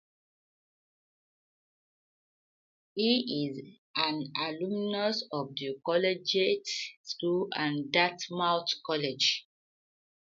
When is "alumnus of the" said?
4.35-5.77